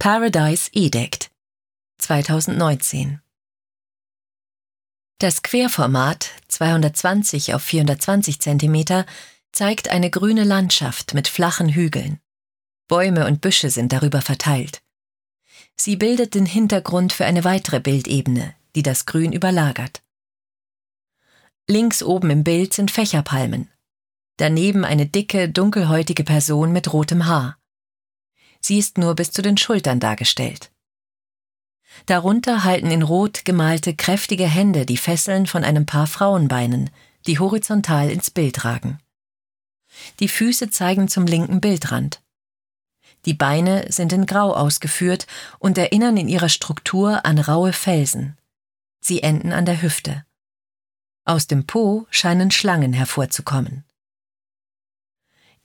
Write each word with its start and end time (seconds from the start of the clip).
Paradise 0.00 0.70
Edict 0.74 1.28
2019 1.98 3.20
Das 5.18 5.42
Querformat 5.42 6.30
220 6.46 7.52
auf 7.52 7.64
420 7.64 8.38
cm 8.38 9.04
zeigt 9.50 9.88
eine 9.88 10.08
grüne 10.08 10.44
Landschaft 10.44 11.14
mit 11.14 11.26
flachen 11.26 11.70
Hügeln. 11.70 12.20
Bäume 12.86 13.26
und 13.26 13.40
Büsche 13.40 13.70
sind 13.70 13.92
darüber 13.92 14.22
verteilt. 14.22 14.82
Sie 15.74 15.96
bildet 15.96 16.36
den 16.36 16.46
Hintergrund 16.46 17.12
für 17.12 17.24
eine 17.24 17.42
weitere 17.42 17.80
Bildebene, 17.80 18.54
die 18.76 18.84
das 18.84 19.04
Grün 19.04 19.32
überlagert. 19.32 20.04
Links 21.66 22.04
oben 22.04 22.30
im 22.30 22.44
Bild 22.44 22.72
sind 22.72 22.92
Fächerpalmen. 22.92 23.68
Daneben 24.36 24.84
eine 24.84 25.06
dicke, 25.06 25.48
dunkelhäutige 25.48 26.22
Person 26.22 26.70
mit 26.70 26.92
rotem 26.92 27.26
Haar. 27.26 27.58
Sie 28.68 28.78
ist 28.78 28.98
nur 28.98 29.14
bis 29.14 29.30
zu 29.30 29.40
den 29.40 29.56
Schultern 29.56 29.98
dargestellt. 29.98 30.70
Darunter 32.04 32.64
halten 32.64 32.90
in 32.90 33.00
Rot 33.00 33.46
gemalte 33.46 33.96
kräftige 33.96 34.46
Hände 34.46 34.84
die 34.84 34.98
Fesseln 34.98 35.46
von 35.46 35.64
einem 35.64 35.86
Paar 35.86 36.06
Frauenbeinen, 36.06 36.90
die 37.26 37.38
horizontal 37.38 38.10
ins 38.10 38.30
Bild 38.30 38.66
ragen. 38.66 38.98
Die 40.20 40.28
Füße 40.28 40.68
zeigen 40.68 41.08
zum 41.08 41.24
linken 41.24 41.62
Bildrand. 41.62 42.20
Die 43.24 43.32
Beine 43.32 43.90
sind 43.90 44.12
in 44.12 44.26
Grau 44.26 44.52
ausgeführt 44.52 45.26
und 45.58 45.78
erinnern 45.78 46.18
in 46.18 46.28
ihrer 46.28 46.50
Struktur 46.50 47.24
an 47.24 47.38
raue 47.38 47.72
Felsen. 47.72 48.36
Sie 49.00 49.22
enden 49.22 49.54
an 49.54 49.64
der 49.64 49.80
Hüfte. 49.80 50.26
Aus 51.24 51.46
dem 51.46 51.66
Po 51.66 52.06
scheinen 52.10 52.50
Schlangen 52.50 52.92
hervorzukommen. 52.92 53.87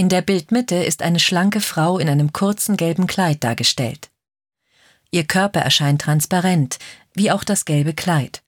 In 0.00 0.08
der 0.08 0.22
Bildmitte 0.22 0.76
ist 0.76 1.02
eine 1.02 1.20
schlanke 1.20 1.60
Frau 1.60 1.98
in 1.98 2.08
einem 2.08 2.32
kurzen 2.32 2.78
gelben 2.78 3.06
Kleid 3.06 3.44
dargestellt. 3.44 4.10
Ihr 5.10 5.26
Körper 5.26 5.60
erscheint 5.60 6.00
transparent, 6.00 6.78
wie 7.12 7.30
auch 7.30 7.44
das 7.44 7.66
gelbe 7.66 7.92
Kleid. 7.92 8.42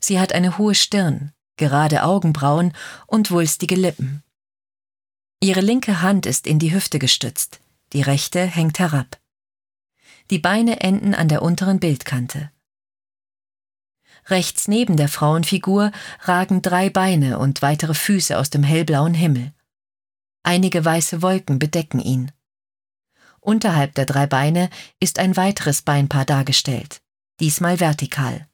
Sie 0.00 0.18
hat 0.18 0.32
eine 0.32 0.56
hohe 0.56 0.74
Stirn, 0.74 1.34
gerade 1.58 2.04
Augenbrauen 2.04 2.72
und 3.06 3.30
wulstige 3.30 3.74
Lippen. 3.74 4.22
Ihre 5.42 5.60
linke 5.60 6.00
Hand 6.00 6.24
ist 6.24 6.46
in 6.46 6.58
die 6.58 6.72
Hüfte 6.72 6.98
gestützt, 6.98 7.60
die 7.92 8.00
rechte 8.00 8.42
hängt 8.42 8.78
herab. 8.78 9.20
Die 10.30 10.38
Beine 10.38 10.80
enden 10.80 11.14
an 11.14 11.28
der 11.28 11.42
unteren 11.42 11.80
Bildkante. 11.80 12.50
Rechts 14.28 14.68
neben 14.68 14.96
der 14.96 15.10
Frauenfigur 15.10 15.92
ragen 16.22 16.62
drei 16.62 16.88
Beine 16.88 17.38
und 17.38 17.60
weitere 17.60 17.92
Füße 17.92 18.38
aus 18.38 18.48
dem 18.48 18.62
hellblauen 18.62 19.12
Himmel. 19.12 19.52
Einige 20.46 20.84
weiße 20.84 21.22
Wolken 21.22 21.58
bedecken 21.58 21.98
ihn. 21.98 22.30
Unterhalb 23.40 23.96
der 23.96 24.06
drei 24.06 24.28
Beine 24.28 24.70
ist 25.00 25.18
ein 25.18 25.36
weiteres 25.36 25.82
Beinpaar 25.82 26.24
dargestellt, 26.24 27.02
diesmal 27.40 27.80
vertikal. 27.80 28.46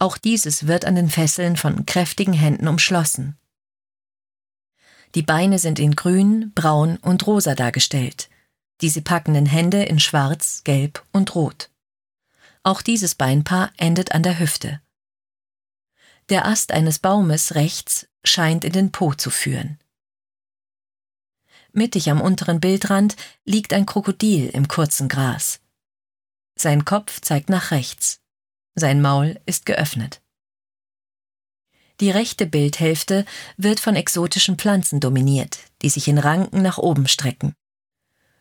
Auch 0.00 0.18
dieses 0.18 0.66
wird 0.66 0.84
an 0.84 0.96
den 0.96 1.08
Fesseln 1.08 1.56
von 1.56 1.86
kräftigen 1.86 2.32
Händen 2.32 2.66
umschlossen. 2.66 3.38
Die 5.14 5.22
Beine 5.22 5.60
sind 5.60 5.78
in 5.78 5.94
grün, 5.94 6.50
braun 6.52 6.96
und 6.96 7.24
rosa 7.28 7.54
dargestellt, 7.54 8.28
diese 8.80 9.00
packenden 9.00 9.46
Hände 9.46 9.84
in 9.84 10.00
schwarz, 10.00 10.62
gelb 10.64 11.06
und 11.12 11.36
rot. 11.36 11.70
Auch 12.64 12.82
dieses 12.82 13.14
Beinpaar 13.14 13.70
endet 13.76 14.10
an 14.10 14.24
der 14.24 14.40
Hüfte. 14.40 14.80
Der 16.28 16.46
Ast 16.46 16.72
eines 16.72 16.98
Baumes 16.98 17.54
rechts 17.54 18.08
scheint 18.24 18.64
in 18.64 18.72
den 18.72 18.90
Po 18.90 19.14
zu 19.14 19.30
führen. 19.30 19.78
Mittig 21.74 22.08
am 22.08 22.20
unteren 22.20 22.60
Bildrand 22.60 23.16
liegt 23.44 23.72
ein 23.72 23.84
Krokodil 23.84 24.48
im 24.48 24.68
kurzen 24.68 25.08
Gras. 25.08 25.60
Sein 26.56 26.84
Kopf 26.84 27.20
zeigt 27.20 27.50
nach 27.50 27.72
rechts. 27.72 28.20
Sein 28.76 29.02
Maul 29.02 29.40
ist 29.44 29.66
geöffnet. 29.66 30.22
Die 32.00 32.10
rechte 32.10 32.46
Bildhälfte 32.46 33.24
wird 33.56 33.80
von 33.80 33.96
exotischen 33.96 34.56
Pflanzen 34.56 35.00
dominiert, 35.00 35.58
die 35.82 35.88
sich 35.88 36.08
in 36.08 36.18
Ranken 36.18 36.62
nach 36.62 36.78
oben 36.78 37.08
strecken. 37.08 37.54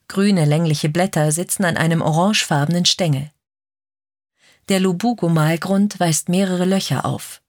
Grüne 0.08 0.46
längliche 0.46 0.90
Blätter 0.90 1.32
sitzen 1.32 1.66
an 1.66 1.78
einem 1.78 2.02
orangefarbenen 2.02 2.86
Stängel. 2.86 3.32
Der 4.70 4.80
Lubugo-Malgrund 4.80 6.00
weist 6.00 6.30
mehrere 6.30 6.66
Löcher 6.66 7.06
auf. 7.06 7.43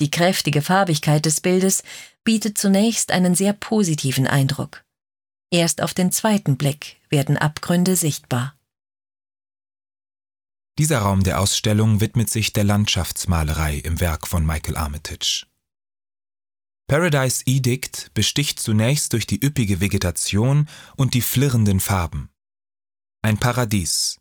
Die 0.00 0.10
kräftige 0.10 0.62
Farbigkeit 0.62 1.24
des 1.24 1.40
Bildes 1.40 1.82
bietet 2.24 2.58
zunächst 2.58 3.12
einen 3.12 3.34
sehr 3.34 3.52
positiven 3.52 4.26
Eindruck. 4.26 4.84
Erst 5.50 5.82
auf 5.82 5.94
den 5.94 6.10
zweiten 6.10 6.56
Blick 6.56 7.00
werden 7.10 7.36
Abgründe 7.38 7.94
sichtbar. 7.94 8.58
Dieser 10.78 10.98
Raum 10.98 11.22
der 11.22 11.40
Ausstellung 11.40 12.00
widmet 12.00 12.28
sich 12.28 12.52
der 12.52 12.64
Landschaftsmalerei 12.64 13.76
im 13.76 14.00
Werk 14.00 14.26
von 14.26 14.44
Michael 14.44 14.76
Armitage. 14.76 15.46
Paradise 16.88 17.44
Edict 17.46 18.10
besticht 18.12 18.58
zunächst 18.58 19.12
durch 19.12 19.26
die 19.26 19.42
üppige 19.42 19.80
Vegetation 19.80 20.68
und 20.96 21.14
die 21.14 21.22
flirrenden 21.22 21.78
Farben. 21.78 22.30
Ein 23.22 23.38
Paradies, 23.38 24.18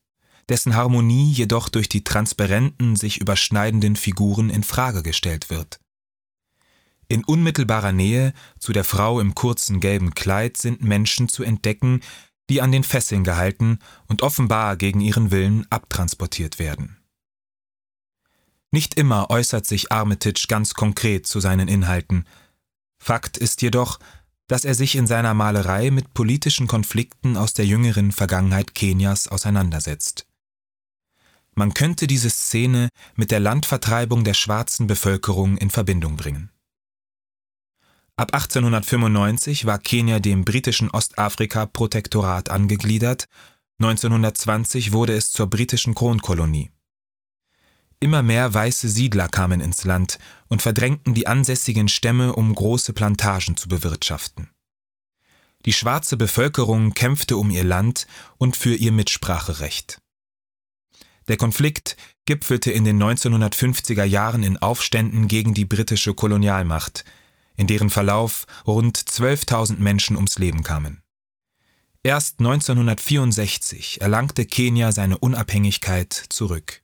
dessen 0.49 0.75
Harmonie 0.75 1.31
jedoch 1.31 1.69
durch 1.69 1.89
die 1.89 2.03
transparenten, 2.03 2.95
sich 2.95 3.19
überschneidenden 3.19 3.95
Figuren 3.95 4.49
in 4.49 4.63
Frage 4.63 5.03
gestellt 5.03 5.49
wird. 5.49 5.79
In 7.07 7.23
unmittelbarer 7.23 7.91
Nähe 7.91 8.33
zu 8.59 8.73
der 8.73 8.83
Frau 8.83 9.19
im 9.19 9.35
kurzen 9.35 9.79
gelben 9.79 10.15
Kleid 10.15 10.57
sind 10.57 10.83
Menschen 10.83 11.29
zu 11.29 11.43
entdecken, 11.43 12.01
die 12.49 12.61
an 12.61 12.71
den 12.71 12.83
Fesseln 12.83 13.23
gehalten 13.23 13.79
und 14.07 14.21
offenbar 14.21 14.77
gegen 14.77 15.01
ihren 15.01 15.31
Willen 15.31 15.65
abtransportiert 15.69 16.59
werden. 16.59 16.97
Nicht 18.71 18.95
immer 18.95 19.29
äußert 19.29 19.67
sich 19.67 19.91
Armitage 19.91 20.47
ganz 20.47 20.73
konkret 20.73 21.27
zu 21.27 21.39
seinen 21.39 21.67
Inhalten. 21.67 22.25
Fakt 22.97 23.37
ist 23.37 23.61
jedoch, 23.61 23.99
dass 24.47 24.65
er 24.65 24.73
sich 24.73 24.95
in 24.95 25.07
seiner 25.07 25.33
Malerei 25.33 25.91
mit 25.91 26.13
politischen 26.13 26.67
Konflikten 26.67 27.37
aus 27.37 27.53
der 27.53 27.65
jüngeren 27.65 28.11
Vergangenheit 28.11 28.73
Kenias 28.73 29.27
auseinandersetzt. 29.27 30.25
Man 31.55 31.73
könnte 31.73 32.07
diese 32.07 32.29
Szene 32.29 32.89
mit 33.15 33.31
der 33.31 33.39
Landvertreibung 33.39 34.23
der 34.23 34.33
schwarzen 34.33 34.87
Bevölkerung 34.87 35.57
in 35.57 35.69
Verbindung 35.69 36.15
bringen. 36.15 36.49
Ab 38.15 38.33
1895 38.33 39.65
war 39.65 39.79
Kenia 39.79 40.19
dem 40.19 40.45
britischen 40.45 40.89
Ostafrika-Protektorat 40.91 42.49
angegliedert, 42.49 43.25
1920 43.79 44.91
wurde 44.91 45.13
es 45.13 45.31
zur 45.31 45.47
britischen 45.47 45.95
Kronkolonie. 45.95 46.71
Immer 47.99 48.21
mehr 48.21 48.53
weiße 48.53 48.89
Siedler 48.89 49.29
kamen 49.29 49.61
ins 49.61 49.83
Land 49.83 50.19
und 50.47 50.61
verdrängten 50.61 51.13
die 51.13 51.25
ansässigen 51.25 51.87
Stämme, 51.87 52.35
um 52.35 52.53
große 52.53 52.93
Plantagen 52.93 53.57
zu 53.57 53.67
bewirtschaften. 53.67 54.49
Die 55.65 55.73
schwarze 55.73 56.17
Bevölkerung 56.17 56.93
kämpfte 56.93 57.37
um 57.37 57.49
ihr 57.49 57.63
Land 57.63 58.05
und 58.37 58.57
für 58.57 58.75
ihr 58.75 58.91
Mitspracherecht. 58.91 60.02
Der 61.27 61.37
Konflikt 61.37 61.95
gipfelte 62.25 62.71
in 62.71 62.83
den 62.83 63.01
1950er 63.01 64.03
Jahren 64.03 64.43
in 64.43 64.57
Aufständen 64.57 65.27
gegen 65.27 65.53
die 65.53 65.65
britische 65.65 66.13
Kolonialmacht, 66.13 67.05
in 67.55 67.67
deren 67.67 67.89
Verlauf 67.89 68.45
rund 68.65 68.97
12.000 68.97 69.77
Menschen 69.77 70.15
ums 70.15 70.37
Leben 70.37 70.63
kamen. 70.63 71.01
Erst 72.03 72.39
1964 72.39 74.01
erlangte 74.01 74.45
Kenia 74.45 74.91
seine 74.91 75.17
Unabhängigkeit 75.17 76.11
zurück. 76.11 76.81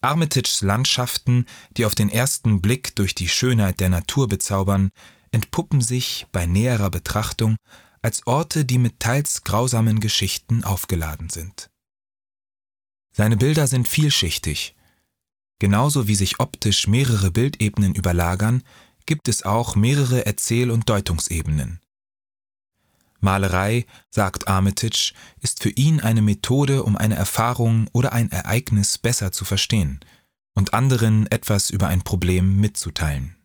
Armitages 0.00 0.60
Landschaften, 0.60 1.46
die 1.76 1.84
auf 1.84 1.96
den 1.96 2.08
ersten 2.08 2.60
Blick 2.60 2.94
durch 2.94 3.16
die 3.16 3.28
Schönheit 3.28 3.80
der 3.80 3.88
Natur 3.88 4.28
bezaubern, 4.28 4.90
entpuppen 5.32 5.80
sich 5.80 6.26
bei 6.30 6.46
näherer 6.46 6.90
Betrachtung 6.90 7.56
als 8.02 8.24
Orte, 8.26 8.64
die 8.64 8.78
mit 8.78 9.00
teils 9.00 9.42
grausamen 9.42 9.98
Geschichten 9.98 10.62
aufgeladen 10.62 11.28
sind. 11.28 11.70
Seine 13.16 13.38
Bilder 13.38 13.66
sind 13.66 13.88
vielschichtig. 13.88 14.74
Genauso 15.58 16.06
wie 16.06 16.14
sich 16.14 16.38
optisch 16.38 16.86
mehrere 16.86 17.30
Bildebenen 17.30 17.94
überlagern, 17.94 18.62
gibt 19.06 19.28
es 19.28 19.42
auch 19.42 19.74
mehrere 19.74 20.26
Erzähl- 20.26 20.70
und 20.70 20.90
Deutungsebenen. 20.90 21.80
Malerei, 23.20 23.86
sagt 24.10 24.48
Armitage, 24.48 25.14
ist 25.40 25.62
für 25.62 25.70
ihn 25.70 26.02
eine 26.02 26.20
Methode, 26.20 26.82
um 26.82 26.94
eine 26.94 27.14
Erfahrung 27.14 27.88
oder 27.94 28.12
ein 28.12 28.30
Ereignis 28.30 28.98
besser 28.98 29.32
zu 29.32 29.46
verstehen 29.46 30.00
und 30.52 30.74
anderen 30.74 31.26
etwas 31.28 31.70
über 31.70 31.88
ein 31.88 32.02
Problem 32.02 32.60
mitzuteilen. 32.60 33.35